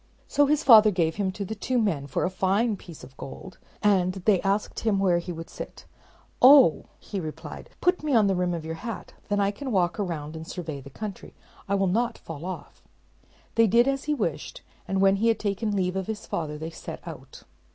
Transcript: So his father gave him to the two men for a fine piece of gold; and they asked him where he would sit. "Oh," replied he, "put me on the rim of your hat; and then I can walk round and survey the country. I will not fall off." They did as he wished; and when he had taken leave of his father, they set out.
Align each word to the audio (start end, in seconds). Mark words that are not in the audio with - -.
So 0.27 0.47
his 0.47 0.63
father 0.63 0.89
gave 0.89 1.17
him 1.17 1.31
to 1.33 1.45
the 1.45 1.53
two 1.53 1.77
men 1.77 2.07
for 2.07 2.23
a 2.25 2.31
fine 2.31 2.75
piece 2.75 3.03
of 3.03 3.15
gold; 3.17 3.59
and 3.83 4.13
they 4.15 4.41
asked 4.41 4.79
him 4.79 4.97
where 4.97 5.19
he 5.19 5.31
would 5.31 5.47
sit. 5.51 5.85
"Oh," 6.41 6.85
replied 7.13 7.69
he, 7.69 7.75
"put 7.81 8.01
me 8.01 8.15
on 8.15 8.25
the 8.25 8.33
rim 8.33 8.55
of 8.55 8.65
your 8.65 8.73
hat; 8.81 9.13
and 9.19 9.23
then 9.29 9.39
I 9.39 9.51
can 9.51 9.71
walk 9.71 9.99
round 9.99 10.35
and 10.35 10.47
survey 10.47 10.81
the 10.81 10.89
country. 10.89 11.35
I 11.69 11.75
will 11.75 11.85
not 11.85 12.17
fall 12.17 12.45
off." 12.45 12.81
They 13.53 13.67
did 13.67 13.87
as 13.87 14.05
he 14.05 14.15
wished; 14.15 14.63
and 14.87 15.01
when 15.01 15.17
he 15.17 15.27
had 15.27 15.37
taken 15.37 15.75
leave 15.75 15.95
of 15.95 16.07
his 16.07 16.25
father, 16.25 16.57
they 16.57 16.71
set 16.71 17.07
out. 17.07 17.43